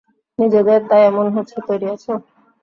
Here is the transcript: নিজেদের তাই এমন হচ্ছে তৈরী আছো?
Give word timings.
নিজেদের 0.39 0.79
তাই 0.89 1.01
এমন 1.05 1.25
হচ্ছে 1.35 1.57
তৈরী 1.67 1.87
আছো? 1.93 2.13